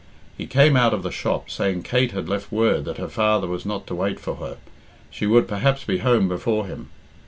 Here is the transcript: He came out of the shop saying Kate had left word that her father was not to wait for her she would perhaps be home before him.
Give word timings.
He 0.35 0.47
came 0.47 0.75
out 0.75 0.95
of 0.95 1.03
the 1.03 1.11
shop 1.11 1.51
saying 1.51 1.83
Kate 1.83 2.11
had 2.11 2.27
left 2.27 2.51
word 2.51 2.85
that 2.85 2.97
her 2.97 3.07
father 3.07 3.45
was 3.45 3.67
not 3.67 3.85
to 3.85 3.93
wait 3.93 4.19
for 4.19 4.37
her 4.37 4.57
she 5.11 5.27
would 5.27 5.47
perhaps 5.47 5.83
be 5.83 5.99
home 5.99 6.27
before 6.27 6.65
him. 6.65 6.89